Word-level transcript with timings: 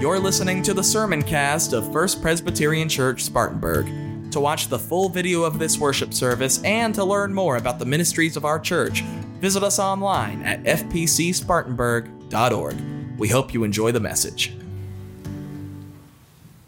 You're 0.00 0.18
listening 0.18 0.62
to 0.62 0.72
the 0.72 0.82
sermon 0.82 1.22
cast 1.22 1.74
of 1.74 1.92
First 1.92 2.22
Presbyterian 2.22 2.88
Church 2.88 3.22
Spartanburg. 3.22 4.32
To 4.32 4.40
watch 4.40 4.68
the 4.68 4.78
full 4.78 5.10
video 5.10 5.42
of 5.42 5.58
this 5.58 5.76
worship 5.76 6.14
service 6.14 6.58
and 6.64 6.94
to 6.94 7.04
learn 7.04 7.34
more 7.34 7.58
about 7.58 7.78
the 7.78 7.84
ministries 7.84 8.34
of 8.34 8.46
our 8.46 8.58
church, 8.58 9.02
visit 9.40 9.62
us 9.62 9.78
online 9.78 10.40
at 10.40 10.62
fpcspartanburg.org. 10.62 13.18
We 13.18 13.28
hope 13.28 13.52
you 13.52 13.62
enjoy 13.62 13.92
the 13.92 14.00
message. 14.00 14.54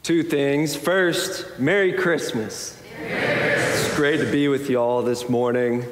Two 0.03 0.23
things. 0.23 0.77
First, 0.77 1.59
Merry 1.59 1.95
Christmas. 1.95 2.83
It's 2.99 3.97
great 3.97 4.19
to 4.19 4.31
be 4.31 4.49
with 4.49 4.69
you 4.69 4.79
all 4.79 5.01
this 5.01 5.31
morning. 5.31 5.87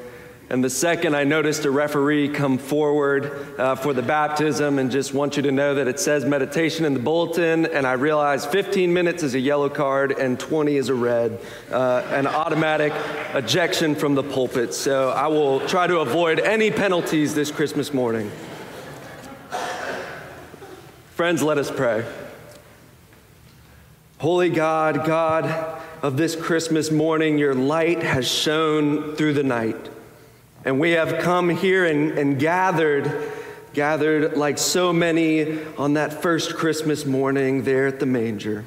And 0.51 0.61
the 0.61 0.69
second, 0.69 1.15
I 1.15 1.23
noticed 1.23 1.63
a 1.63 1.71
referee 1.71 2.27
come 2.27 2.57
forward 2.57 3.57
uh, 3.57 3.75
for 3.75 3.93
the 3.93 4.01
baptism 4.01 4.79
and 4.79 4.91
just 4.91 5.13
want 5.13 5.37
you 5.37 5.43
to 5.43 5.51
know 5.53 5.75
that 5.75 5.87
it 5.87 5.97
says 5.97 6.25
meditation 6.25 6.83
in 6.83 6.93
the 6.93 6.99
bulletin. 6.99 7.65
And 7.67 7.87
I 7.87 7.93
realized 7.93 8.49
15 8.49 8.91
minutes 8.91 9.23
is 9.23 9.33
a 9.33 9.39
yellow 9.39 9.69
card 9.69 10.11
and 10.11 10.37
20 10.37 10.75
is 10.75 10.89
a 10.89 10.93
red, 10.93 11.39
uh, 11.71 12.05
an 12.09 12.27
automatic 12.27 12.91
ejection 13.33 13.95
from 13.95 14.13
the 14.13 14.23
pulpit. 14.23 14.73
So 14.73 15.11
I 15.11 15.27
will 15.27 15.65
try 15.69 15.87
to 15.87 15.99
avoid 15.99 16.41
any 16.41 16.69
penalties 16.69 17.33
this 17.33 17.49
Christmas 17.49 17.93
morning. 17.93 18.29
Friends, 21.15 21.41
let 21.41 21.59
us 21.59 21.71
pray. 21.71 22.05
Holy 24.17 24.49
God, 24.49 25.05
God 25.05 25.81
of 26.01 26.17
this 26.17 26.35
Christmas 26.35 26.91
morning, 26.91 27.37
your 27.37 27.55
light 27.55 28.03
has 28.03 28.29
shone 28.29 29.15
through 29.15 29.35
the 29.35 29.43
night. 29.43 29.89
And 30.63 30.79
we 30.79 30.91
have 30.91 31.19
come 31.23 31.49
here 31.49 31.85
and, 31.85 32.11
and 32.11 32.39
gathered, 32.39 33.31
gathered 33.73 34.37
like 34.37 34.57
so 34.57 34.93
many 34.93 35.59
on 35.77 35.93
that 35.93 36.21
first 36.21 36.55
Christmas 36.55 37.05
morning 37.05 37.63
there 37.63 37.87
at 37.87 37.99
the 37.99 38.05
manger. 38.05 38.65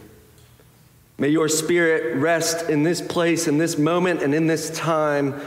May 1.16 1.28
your 1.28 1.48
spirit 1.48 2.16
rest 2.16 2.68
in 2.68 2.82
this 2.82 3.00
place, 3.00 3.46
in 3.46 3.58
this 3.58 3.78
moment, 3.78 4.22
and 4.22 4.34
in 4.34 4.48
this 4.48 4.70
time, 4.70 5.40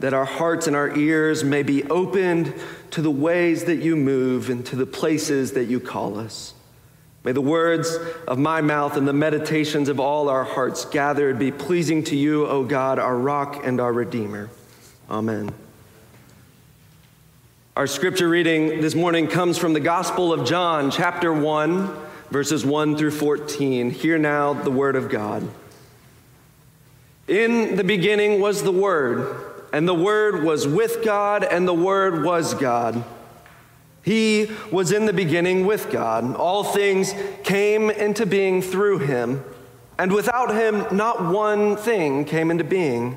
that 0.00 0.12
our 0.12 0.24
hearts 0.24 0.66
and 0.66 0.74
our 0.74 0.96
ears 0.96 1.44
may 1.44 1.62
be 1.62 1.84
opened 1.84 2.52
to 2.90 3.00
the 3.00 3.10
ways 3.10 3.64
that 3.64 3.76
you 3.76 3.94
move 3.94 4.50
and 4.50 4.66
to 4.66 4.74
the 4.74 4.86
places 4.86 5.52
that 5.52 5.66
you 5.66 5.78
call 5.78 6.18
us. 6.18 6.54
May 7.22 7.30
the 7.30 7.40
words 7.40 7.96
of 8.26 8.36
my 8.36 8.62
mouth 8.62 8.96
and 8.96 9.06
the 9.06 9.12
meditations 9.12 9.88
of 9.88 10.00
all 10.00 10.28
our 10.28 10.42
hearts 10.42 10.84
gathered 10.86 11.38
be 11.38 11.52
pleasing 11.52 12.02
to 12.04 12.16
you, 12.16 12.48
O 12.48 12.64
God, 12.64 12.98
our 12.98 13.16
rock 13.16 13.64
and 13.64 13.80
our 13.80 13.92
redeemer. 13.92 14.50
Amen. 15.08 15.54
Our 17.74 17.86
scripture 17.86 18.28
reading 18.28 18.82
this 18.82 18.94
morning 18.94 19.28
comes 19.28 19.56
from 19.56 19.72
the 19.72 19.80
Gospel 19.80 20.30
of 20.30 20.46
John, 20.46 20.90
chapter 20.90 21.32
1, 21.32 21.90
verses 22.30 22.66
1 22.66 22.98
through 22.98 23.12
14. 23.12 23.90
Hear 23.90 24.18
now 24.18 24.52
the 24.52 24.70
word 24.70 24.94
of 24.94 25.08
God. 25.08 25.48
In 27.26 27.76
the 27.76 27.82
beginning 27.82 28.42
was 28.42 28.62
the 28.62 28.70
Word, 28.70 29.42
and 29.72 29.88
the 29.88 29.94
Word 29.94 30.44
was 30.44 30.68
with 30.68 31.02
God, 31.02 31.44
and 31.44 31.66
the 31.66 31.72
Word 31.72 32.22
was 32.22 32.52
God. 32.52 33.02
He 34.02 34.50
was 34.70 34.92
in 34.92 35.06
the 35.06 35.14
beginning 35.14 35.64
with 35.64 35.90
God. 35.90 36.36
All 36.36 36.64
things 36.64 37.14
came 37.42 37.88
into 37.88 38.26
being 38.26 38.60
through 38.60 38.98
him, 38.98 39.42
and 39.98 40.12
without 40.12 40.54
him, 40.54 40.94
not 40.94 41.24
one 41.24 41.78
thing 41.78 42.26
came 42.26 42.50
into 42.50 42.64
being. 42.64 43.16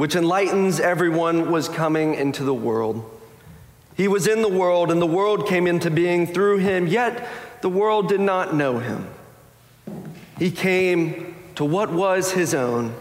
which 0.00 0.16
enlightens 0.16 0.80
everyone, 0.80 1.50
was 1.50 1.68
coming 1.68 2.14
into 2.14 2.42
the 2.42 2.54
world. 2.54 3.04
He 3.98 4.08
was 4.08 4.26
in 4.26 4.40
the 4.40 4.48
world, 4.48 4.90
and 4.90 4.98
the 4.98 5.06
world 5.06 5.46
came 5.46 5.66
into 5.66 5.90
being 5.90 6.26
through 6.26 6.56
him, 6.56 6.86
yet 6.86 7.28
the 7.60 7.68
world 7.68 8.08
did 8.08 8.22
not 8.22 8.54
know 8.54 8.78
him. 8.78 9.06
He 10.38 10.50
came 10.50 11.34
to 11.56 11.66
what 11.66 11.92
was 11.92 12.32
his 12.32 12.54
own, 12.54 12.94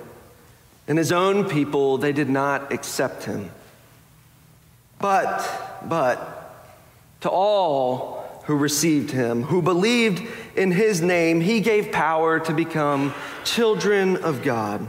and 0.89 0.97
his 0.97 1.13
own 1.13 1.47
people, 1.47 1.97
they 1.97 2.11
did 2.11 2.29
not 2.29 2.73
accept 2.73 3.23
him. 3.23 3.49
But, 4.99 5.87
but, 5.87 6.67
to 7.21 7.29
all 7.29 8.43
who 8.43 8.57
received 8.57 9.11
him, 9.11 9.43
who 9.43 9.61
believed 9.61 10.21
in 10.53 10.73
his 10.73 11.01
name, 11.01 11.39
he 11.39 11.61
gave 11.61 11.93
power 11.93 12.41
to 12.41 12.53
become 12.53 13.13
children 13.45 14.17
of 14.17 14.43
God 14.43 14.85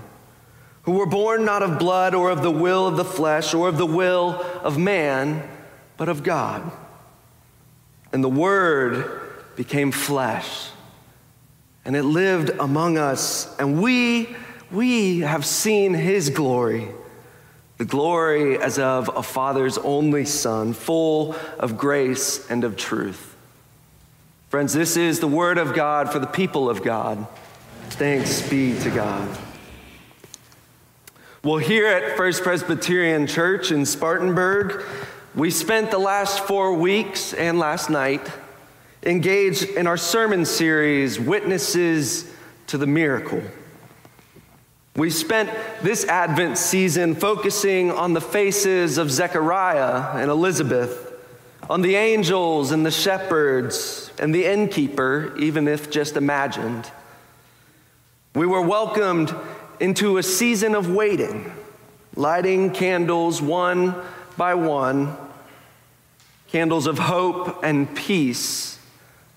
who 0.90 0.96
were 0.96 1.06
born 1.06 1.44
not 1.44 1.62
of 1.62 1.78
blood 1.78 2.16
or 2.16 2.30
of 2.30 2.42
the 2.42 2.50
will 2.50 2.88
of 2.88 2.96
the 2.96 3.04
flesh 3.04 3.54
or 3.54 3.68
of 3.68 3.78
the 3.78 3.86
will 3.86 4.44
of 4.64 4.76
man, 4.76 5.48
but 5.96 6.08
of 6.08 6.24
God. 6.24 6.68
And 8.12 8.24
the 8.24 8.28
Word 8.28 9.08
became 9.54 9.92
flesh, 9.92 10.70
and 11.84 11.94
it 11.94 12.02
lived 12.02 12.50
among 12.58 12.98
us, 12.98 13.56
and 13.60 13.80
we, 13.80 14.34
we 14.72 15.20
have 15.20 15.46
seen 15.46 15.94
His 15.94 16.28
glory. 16.28 16.88
The 17.78 17.84
glory 17.84 18.58
as 18.58 18.80
of 18.80 19.08
a 19.14 19.22
father's 19.22 19.78
only 19.78 20.24
son, 20.24 20.72
full 20.72 21.36
of 21.60 21.78
grace 21.78 22.50
and 22.50 22.64
of 22.64 22.76
truth. 22.76 23.36
Friends, 24.48 24.72
this 24.72 24.96
is 24.96 25.20
the 25.20 25.28
word 25.28 25.56
of 25.56 25.72
God 25.72 26.10
for 26.10 26.18
the 26.18 26.26
people 26.26 26.68
of 26.68 26.82
God. 26.82 27.28
Thanks 27.90 28.42
be 28.50 28.76
to 28.80 28.90
God. 28.90 29.38
Well, 31.42 31.56
here 31.56 31.86
at 31.86 32.18
First 32.18 32.42
Presbyterian 32.42 33.26
Church 33.26 33.72
in 33.72 33.86
Spartanburg, 33.86 34.84
we 35.34 35.50
spent 35.50 35.90
the 35.90 35.98
last 35.98 36.40
four 36.40 36.74
weeks 36.74 37.32
and 37.32 37.58
last 37.58 37.88
night 37.88 38.30
engaged 39.04 39.62
in 39.62 39.86
our 39.86 39.96
sermon 39.96 40.44
series, 40.44 41.18
Witnesses 41.18 42.30
to 42.66 42.76
the 42.76 42.86
Miracle. 42.86 43.42
We 44.96 45.08
spent 45.08 45.48
this 45.80 46.04
Advent 46.04 46.58
season 46.58 47.14
focusing 47.14 47.90
on 47.90 48.12
the 48.12 48.20
faces 48.20 48.98
of 48.98 49.10
Zechariah 49.10 50.20
and 50.20 50.30
Elizabeth, 50.30 51.10
on 51.70 51.80
the 51.80 51.94
angels 51.94 52.70
and 52.70 52.84
the 52.84 52.90
shepherds 52.90 54.12
and 54.18 54.34
the 54.34 54.44
innkeeper, 54.44 55.34
even 55.38 55.68
if 55.68 55.90
just 55.90 56.18
imagined. 56.18 56.90
We 58.34 58.44
were 58.44 58.60
welcomed 58.60 59.34
into 59.80 60.18
a 60.18 60.22
season 60.22 60.74
of 60.74 60.90
waiting, 60.90 61.50
lighting 62.14 62.70
candles 62.70 63.40
one 63.40 63.94
by 64.36 64.54
one, 64.54 65.16
candles 66.48 66.86
of 66.86 66.98
hope 66.98 67.64
and 67.64 67.94
peace, 67.96 68.78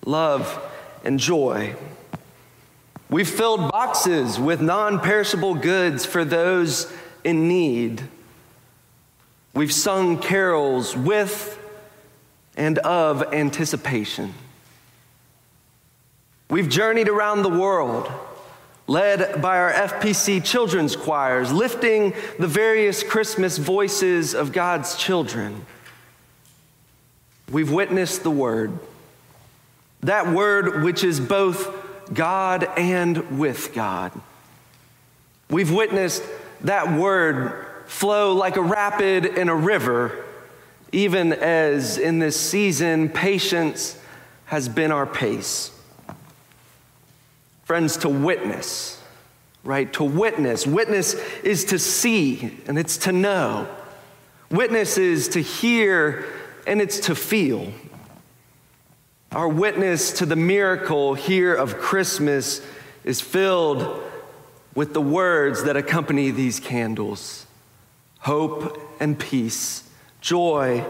love 0.04 0.62
and 1.02 1.18
joy. 1.18 1.74
We've 3.08 3.28
filled 3.28 3.70
boxes 3.70 4.38
with 4.38 4.60
non 4.60 5.00
perishable 5.00 5.54
goods 5.54 6.04
for 6.04 6.24
those 6.24 6.92
in 7.22 7.48
need. 7.48 8.02
We've 9.54 9.72
sung 9.72 10.18
carols 10.18 10.96
with 10.96 11.58
and 12.56 12.78
of 12.78 13.32
anticipation. 13.32 14.34
We've 16.50 16.68
journeyed 16.68 17.08
around 17.08 17.42
the 17.42 17.50
world 17.50 18.12
led 18.86 19.40
by 19.40 19.58
our 19.58 19.72
FPC 19.72 20.44
children's 20.44 20.94
choirs, 20.96 21.52
lifting 21.52 22.14
the 22.38 22.46
various 22.46 23.02
Christmas 23.02 23.56
voices 23.56 24.34
of 24.34 24.52
God's 24.52 24.96
children. 24.96 25.64
We've 27.50 27.70
witnessed 27.70 28.22
the 28.22 28.30
Word, 28.30 28.78
that 30.02 30.28
Word 30.28 30.82
which 30.82 31.02
is 31.02 31.18
both 31.20 32.12
God 32.12 32.64
and 32.76 33.38
with 33.38 33.72
God. 33.72 34.12
We've 35.48 35.72
witnessed 35.72 36.22
that 36.62 36.98
Word 36.98 37.66
flow 37.86 38.34
like 38.34 38.56
a 38.56 38.62
rapid 38.62 39.24
in 39.24 39.48
a 39.48 39.54
river, 39.54 40.24
even 40.92 41.32
as 41.32 41.98
in 41.98 42.18
this 42.18 42.38
season, 42.38 43.08
patience 43.08 43.98
has 44.46 44.68
been 44.68 44.92
our 44.92 45.06
pace. 45.06 45.70
Friends, 47.64 47.96
to 47.98 48.08
witness, 48.08 49.02
right? 49.62 49.90
To 49.94 50.04
witness. 50.04 50.66
Witness 50.66 51.14
is 51.42 51.64
to 51.66 51.78
see 51.78 52.58
and 52.66 52.78
it's 52.78 52.98
to 52.98 53.12
know. 53.12 53.68
Witness 54.50 54.98
is 54.98 55.28
to 55.28 55.40
hear 55.40 56.26
and 56.66 56.80
it's 56.80 57.00
to 57.00 57.14
feel. 57.14 57.72
Our 59.32 59.48
witness 59.48 60.12
to 60.18 60.26
the 60.26 60.36
miracle 60.36 61.14
here 61.14 61.54
of 61.54 61.78
Christmas 61.78 62.64
is 63.02 63.20
filled 63.20 64.02
with 64.74 64.92
the 64.92 65.00
words 65.00 65.64
that 65.64 65.76
accompany 65.76 66.30
these 66.30 66.60
candles 66.60 67.46
hope 68.20 68.80
and 69.00 69.18
peace, 69.18 69.86
joy 70.22 70.82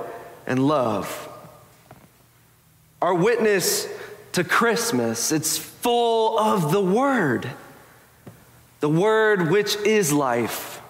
and 0.46 0.68
love. 0.68 1.28
Our 3.02 3.14
witness 3.14 3.88
to 4.34 4.44
Christmas, 4.44 5.32
it's 5.32 5.56
full 5.56 6.38
of 6.38 6.70
the 6.70 6.82
Word, 6.82 7.50
the 8.80 8.88
Word 8.88 9.50
which 9.50 9.76
is 9.76 10.12
life, 10.12 10.80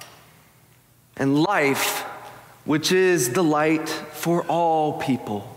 and 1.17 1.43
life 1.43 2.03
which 2.65 2.93
is 2.93 3.33
the 3.33 3.45
light 3.45 3.89
for 3.89 4.43
all 4.45 5.01
people 5.01 5.55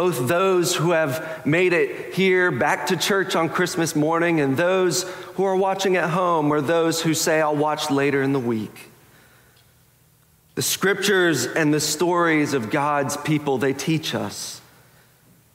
both 0.00 0.28
those 0.28 0.76
who 0.76 0.92
have 0.92 1.44
made 1.44 1.72
it 1.72 2.14
here 2.14 2.50
back 2.50 2.86
to 2.86 2.96
church 2.96 3.34
on 3.34 3.48
Christmas 3.48 3.96
morning 3.96 4.40
and 4.40 4.56
those 4.56 5.02
who 5.34 5.44
are 5.44 5.56
watching 5.56 5.96
at 5.96 6.10
home 6.10 6.52
or 6.52 6.60
those 6.60 7.02
who 7.02 7.12
say, 7.12 7.40
I'll 7.40 7.56
watch 7.56 7.90
later 7.90 8.22
in 8.22 8.32
the 8.32 8.38
week. 8.38 8.88
The 10.54 10.62
scriptures 10.62 11.46
and 11.46 11.74
the 11.74 11.80
stories 11.80 12.54
of 12.54 12.70
God's 12.70 13.16
people, 13.16 13.58
they 13.58 13.72
teach 13.72 14.14
us. 14.14 14.59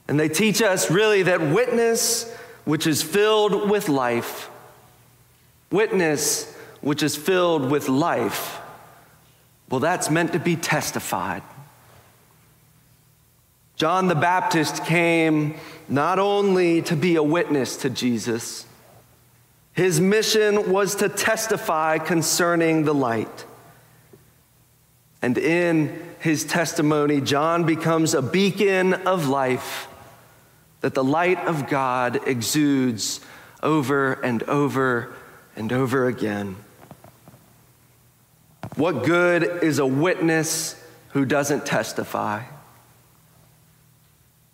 And 0.08 0.18
they 0.18 0.28
teach 0.28 0.62
us 0.62 0.90
really 0.90 1.22
that 1.24 1.40
witness, 1.40 2.32
which 2.64 2.86
is 2.86 3.02
filled 3.02 3.68
with 3.68 3.88
life, 3.88 4.48
witness, 5.70 6.54
which 6.80 7.02
is 7.02 7.16
filled 7.16 7.70
with 7.70 7.88
life, 7.88 8.60
well, 9.68 9.80
that's 9.80 10.10
meant 10.10 10.32
to 10.32 10.38
be 10.38 10.54
testified. 10.54 11.42
John 13.74 14.08
the 14.08 14.14
Baptist 14.14 14.84
came 14.84 15.56
not 15.88 16.18
only 16.18 16.82
to 16.82 16.96
be 16.96 17.16
a 17.16 17.22
witness 17.22 17.76
to 17.78 17.90
Jesus, 17.90 18.64
his 19.72 20.00
mission 20.00 20.72
was 20.72 20.94
to 20.96 21.08
testify 21.08 21.98
concerning 21.98 22.84
the 22.84 22.94
light. 22.94 23.44
And 25.20 25.36
in 25.36 26.00
his 26.20 26.44
testimony, 26.44 27.20
John 27.20 27.64
becomes 27.64 28.14
a 28.14 28.22
beacon 28.22 28.94
of 28.94 29.28
life 29.28 29.88
that 30.86 30.94
the 30.94 31.02
light 31.02 31.44
of 31.48 31.68
God 31.68 32.28
exudes 32.28 33.18
over 33.60 34.12
and 34.12 34.44
over 34.44 35.12
and 35.56 35.72
over 35.72 36.06
again. 36.06 36.54
What 38.76 39.02
good 39.02 39.64
is 39.64 39.80
a 39.80 39.84
witness 39.84 40.80
who 41.08 41.24
doesn't 41.24 41.66
testify? 41.66 42.44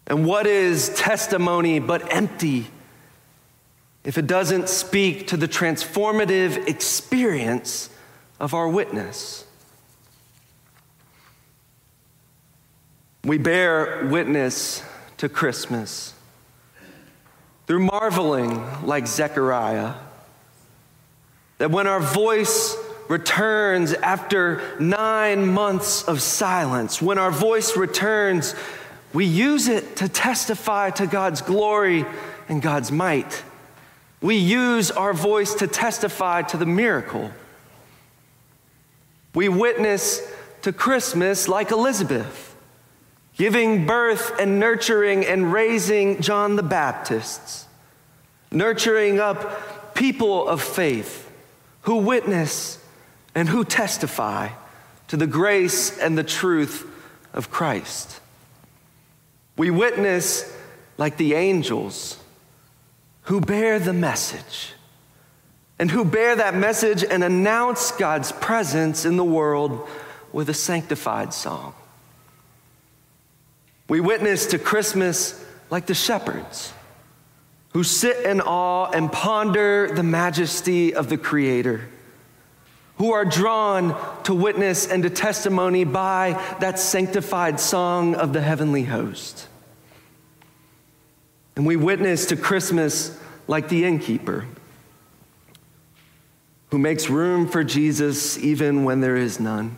And 0.07 0.25
what 0.25 0.47
is 0.47 0.89
testimony 0.97 1.81
but 1.81 2.11
empty 2.11 2.69
if 4.03 4.17
it 4.17 4.27
doesn't 4.27 4.71
speak 4.71 5.27
to 5.27 5.37
the 5.37 5.47
transformative 5.47 6.67
experience 6.67 7.91
of 8.41 8.55
our 8.55 8.71
witness? 8.71 9.45
We 13.23 13.37
bear 13.37 14.07
witness 14.07 14.83
to 15.19 15.29
Christmas 15.29 16.15
through 17.67 17.81
marveling 17.81 18.87
like 18.87 19.07
Zechariah. 19.07 19.95
That 21.59 21.71
when 21.71 21.87
our 21.87 22.01
voice 22.01 22.77
returns 23.09 23.93
after 23.93 24.63
nine 24.81 25.47
months 25.47 26.05
of 26.05 26.23
silence, 26.23 27.01
when 27.01 27.19
our 27.19 27.31
voice 27.31 27.77
returns 27.77 28.55
we 29.13 29.27
use 29.27 29.69
it 29.69 29.97
to 29.97 30.09
testify 30.09 30.91
to 30.91 31.07
God's 31.07 31.43
glory 31.43 32.07
and 32.49 32.63
God's 32.63 32.91
might. 32.91 33.43
We 34.21 34.37
use 34.37 34.91
our 34.91 35.13
voice 35.13 35.55
to 35.55 35.67
testify 35.67 36.43
to 36.43 36.57
the 36.57 36.67
miracle. 36.67 37.31
We 39.35 39.49
witness 39.49 40.23
to 40.63 40.73
Christmas 40.73 41.49
like 41.49 41.71
Elizabeth, 41.71 42.52
giving 43.37 43.87
birth 43.87 44.39
and 44.39 44.61
nurturing 44.61 45.25
and 45.25 45.53
raising 45.53 46.21
John 46.21 46.57
the 46.57 46.63
Baptist, 46.63 47.67
nurturing 48.51 49.19
up 49.19 49.95
people 49.95 50.47
of 50.49 50.63
faith 50.63 51.31
who 51.83 51.97
witness 51.97 52.79
and 53.35 53.49
who 53.49 53.65
testify 53.65 54.49
to 55.09 55.17
the 55.17 55.27
grace 55.27 55.99
and 55.99 56.17
the 56.17 56.25
truth 56.25 56.87
of 57.33 57.51
Christ. 57.51 58.21
We 59.57 59.71
witness 59.71 60.55
like 60.99 61.17
the 61.17 61.35
angels 61.35 62.19
who 63.23 63.41
bear 63.41 63.79
the 63.79 63.93
message 63.93 64.73
and 65.79 65.91
who 65.91 66.05
bear 66.05 66.37
that 66.37 66.55
message 66.55 67.05
and 67.05 67.25
announce 67.25 67.93
God's 67.93 68.33
presence 68.33 69.05
in 69.05 69.17
the 69.17 69.25
world 69.25 69.89
with 70.33 70.49
a 70.49 70.55
sanctified 70.55 71.35
song. 71.35 71.75
We 73.93 74.01
witness 74.01 74.47
to 74.47 74.59
Christmas 74.59 75.45
like 75.69 75.85
the 75.85 75.93
shepherds 75.93 76.73
who 77.75 77.85
sit 77.85 78.25
in 78.25 78.41
awe 78.41 78.91
and 78.91 79.13
ponder 79.13 79.87
the 79.87 80.03
majesty 80.03 80.95
of 80.95 81.11
the 81.11 81.19
Creator, 81.19 81.91
who 82.97 83.13
are 83.13 83.27
drawn 83.27 83.95
to 84.23 84.33
witness 84.33 84.87
and 84.87 85.03
to 85.03 85.11
testimony 85.11 85.85
by 85.85 86.43
that 86.61 86.79
sanctified 86.79 87.61
song 87.61 88.15
of 88.15 88.33
the 88.33 88.41
heavenly 88.41 88.85
host. 88.85 89.47
And 91.55 91.67
we 91.67 91.77
witness 91.77 92.25
to 92.29 92.37
Christmas 92.37 93.21
like 93.47 93.69
the 93.69 93.85
innkeeper 93.85 94.47
who 96.71 96.79
makes 96.79 97.11
room 97.11 97.47
for 97.47 97.63
Jesus 97.63 98.39
even 98.39 98.85
when 98.85 99.03
there 99.03 99.19
is 99.19 99.39
none, 99.39 99.77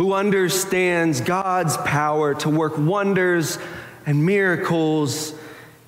who 0.00 0.14
understands 0.14 1.20
God's 1.20 1.76
power 1.76 2.32
to 2.32 2.48
work 2.48 2.78
wonders 2.78 3.58
and 4.06 4.24
miracles 4.24 5.34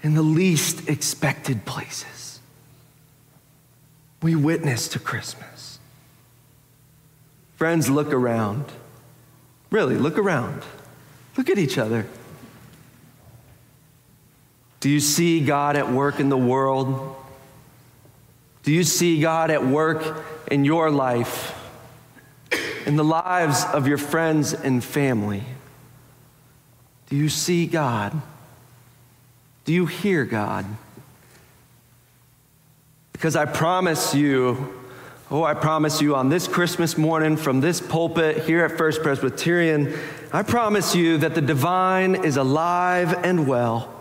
in 0.02 0.12
the 0.12 0.20
least 0.20 0.86
expected 0.86 1.64
places. 1.64 2.38
We 4.20 4.34
witness 4.36 4.88
to 4.88 4.98
Christmas. 4.98 5.78
Friends, 7.56 7.88
look 7.88 8.12
around. 8.12 8.66
Really, 9.70 9.96
look 9.96 10.18
around. 10.18 10.62
Look 11.38 11.48
at 11.48 11.56
each 11.56 11.78
other. 11.78 12.06
Do 14.80 14.90
you 14.90 15.00
see 15.00 15.40
God 15.40 15.74
at 15.74 15.90
work 15.90 16.20
in 16.20 16.28
the 16.28 16.36
world? 16.36 17.16
Do 18.62 18.72
you 18.72 18.84
see 18.84 19.22
God 19.22 19.50
at 19.50 19.66
work 19.66 20.22
in 20.50 20.66
your 20.66 20.90
life, 20.90 21.61
in 22.86 22.96
the 22.96 23.04
lives 23.04 23.64
of 23.72 23.86
your 23.86 23.98
friends 23.98 24.52
and 24.52 24.82
family? 24.82 25.42
Do 27.08 27.16
you 27.16 27.28
see 27.28 27.66
God? 27.66 28.20
Do 29.64 29.72
you 29.72 29.86
hear 29.86 30.24
God? 30.24 30.64
Because 33.12 33.36
I 33.36 33.44
promise 33.44 34.14
you, 34.14 34.74
oh, 35.30 35.44
I 35.44 35.54
promise 35.54 36.00
you 36.00 36.16
on 36.16 36.28
this 36.28 36.48
Christmas 36.48 36.98
morning 36.98 37.36
from 37.36 37.60
this 37.60 37.80
pulpit 37.80 38.44
here 38.44 38.64
at 38.64 38.76
First 38.76 39.02
Presbyterian, 39.02 39.96
I 40.32 40.42
promise 40.42 40.94
you 40.94 41.18
that 41.18 41.34
the 41.34 41.40
divine 41.40 42.24
is 42.24 42.36
alive 42.36 43.14
and 43.24 43.46
well. 43.46 43.92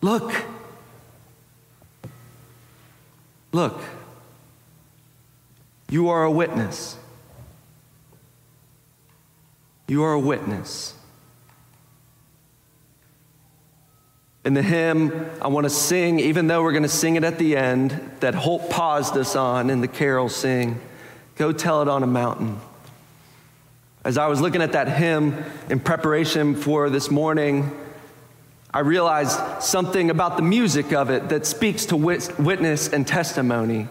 Look. 0.00 0.32
Look. 3.52 3.82
You 5.90 6.08
are 6.08 6.24
a 6.24 6.30
witness. 6.30 6.96
You 9.88 10.04
are 10.04 10.12
a 10.12 10.20
witness. 10.20 10.94
In 14.44 14.54
the 14.54 14.62
hymn, 14.62 15.30
I 15.42 15.48
want 15.48 15.64
to 15.64 15.70
sing, 15.70 16.20
even 16.20 16.46
though 16.46 16.62
we're 16.62 16.72
going 16.72 16.82
to 16.84 16.88
sing 16.88 17.16
it 17.16 17.24
at 17.24 17.38
the 17.38 17.56
end, 17.56 17.98
that 18.20 18.34
Holt 18.34 18.70
paused 18.70 19.16
us 19.16 19.34
on 19.34 19.70
in 19.70 19.80
the 19.80 19.88
carol 19.88 20.28
sing, 20.28 20.80
Go 21.36 21.52
Tell 21.52 21.82
It 21.82 21.88
on 21.88 22.02
a 22.02 22.06
Mountain. 22.06 22.60
As 24.04 24.16
I 24.16 24.28
was 24.28 24.40
looking 24.40 24.62
at 24.62 24.72
that 24.72 24.88
hymn 24.88 25.44
in 25.68 25.80
preparation 25.80 26.54
for 26.54 26.88
this 26.88 27.10
morning, 27.10 27.70
I 28.72 28.80
realized 28.80 29.62
something 29.62 30.10
about 30.10 30.36
the 30.36 30.42
music 30.42 30.92
of 30.92 31.10
it 31.10 31.30
that 31.30 31.46
speaks 31.46 31.86
to 31.86 31.96
witness 31.96 32.88
and 32.88 33.06
testimony. 33.06 33.88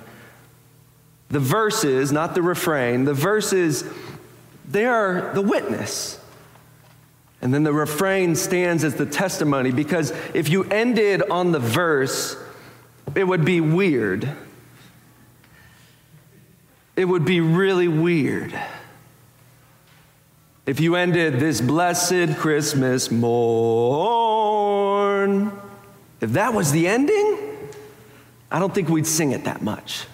The 1.29 1.39
verses, 1.39 2.11
not 2.11 2.35
the 2.35 2.41
refrain, 2.41 3.03
the 3.05 3.13
verses, 3.13 3.83
they 4.67 4.85
are 4.85 5.33
the 5.33 5.41
witness. 5.41 6.19
And 7.41 7.53
then 7.53 7.63
the 7.63 7.73
refrain 7.73 8.35
stands 8.35 8.83
as 8.83 8.95
the 8.95 9.05
testimony 9.05 9.71
because 9.71 10.11
if 10.33 10.49
you 10.49 10.63
ended 10.65 11.21
on 11.29 11.51
the 11.51 11.59
verse, 11.59 12.35
it 13.15 13.23
would 13.23 13.45
be 13.45 13.61
weird. 13.61 14.29
It 16.95 17.05
would 17.05 17.25
be 17.25 17.39
really 17.41 17.87
weird. 17.87 18.59
if 20.65 20.79
you 20.81 20.95
ended 20.95 21.39
this 21.39 21.61
blessed 21.61 22.35
Christmas 22.37 23.09
morn, 23.09 24.27
if 26.19 26.31
that 26.31 26.53
was 26.53 26.73
the 26.73 26.87
ending, 26.87 27.37
I 28.51 28.59
don't 28.59 28.75
think 28.75 28.89
we'd 28.89 29.07
sing 29.07 29.31
it 29.31 29.45
that 29.45 29.61
much. 29.61 30.07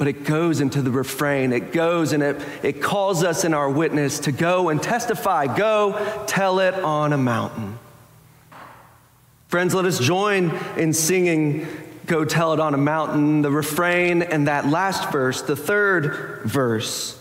But 0.00 0.08
it 0.08 0.24
goes 0.24 0.62
into 0.62 0.80
the 0.80 0.90
refrain, 0.90 1.52
it 1.52 1.72
goes 1.72 2.14
and 2.14 2.22
it, 2.22 2.40
it 2.62 2.80
calls 2.80 3.22
us 3.22 3.44
in 3.44 3.52
our 3.52 3.68
witness 3.68 4.20
to 4.20 4.32
go 4.32 4.70
and 4.70 4.82
testify, 4.82 5.54
go 5.54 6.24
tell 6.26 6.60
it 6.60 6.72
on 6.72 7.12
a 7.12 7.18
mountain. 7.18 7.78
Friends, 9.48 9.74
let 9.74 9.84
us 9.84 9.98
join 9.98 10.56
in 10.78 10.94
singing 10.94 11.66
Go 12.06 12.24
Tell 12.24 12.54
It 12.54 12.60
on 12.60 12.72
a 12.72 12.78
Mountain, 12.78 13.42
the 13.42 13.50
refrain, 13.50 14.22
and 14.22 14.48
that 14.48 14.66
last 14.66 15.12
verse, 15.12 15.42
the 15.42 15.54
third 15.54 16.44
verse. 16.46 17.14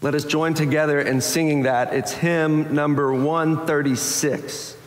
Let 0.00 0.14
us 0.14 0.24
join 0.24 0.54
together 0.54 0.98
in 0.98 1.20
singing 1.20 1.64
that. 1.64 1.92
It's 1.92 2.12
hymn 2.12 2.74
number 2.74 3.12
136. 3.12 4.78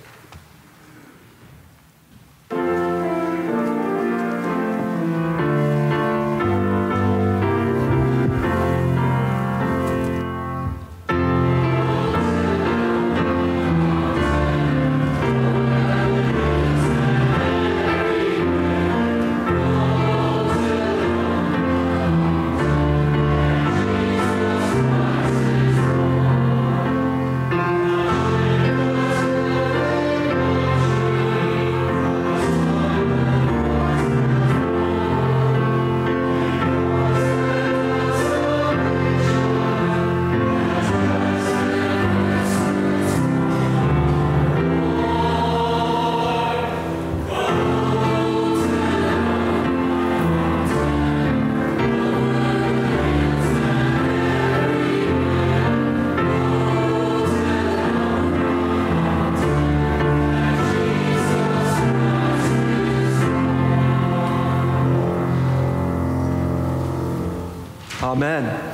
Amen. 68.10 68.68